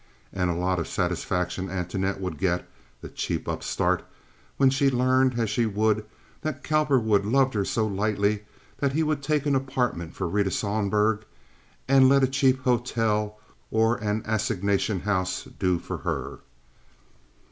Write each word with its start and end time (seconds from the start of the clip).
And 0.33 0.49
a 0.49 0.55
lot 0.55 0.79
of 0.79 0.87
satisfaction 0.87 1.69
Antoinette 1.69 2.19
would 2.19 2.39
get—the 2.39 3.09
cheap 3.09 3.47
upstart—when 3.47 4.71
she 4.71 4.89
learned, 4.89 5.37
as 5.39 5.47
she 5.51 5.67
would, 5.67 6.05
that 6.41 6.63
Cowperwood 6.63 7.23
loved 7.23 7.53
her 7.53 7.63
so 7.63 7.85
lightly 7.85 8.41
that 8.79 8.93
he 8.93 9.03
would 9.03 9.21
take 9.21 9.45
an 9.45 9.53
apartment 9.53 10.15
for 10.15 10.27
Rita 10.27 10.49
Sohlberg 10.49 11.21
and 11.87 12.09
let 12.09 12.23
a 12.23 12.27
cheap 12.27 12.61
hotel 12.61 13.37
or 13.69 13.97
an 13.97 14.23
assignation 14.25 15.01
house 15.01 15.47
do 15.59 15.77
for 15.77 15.97
her. 15.99 16.39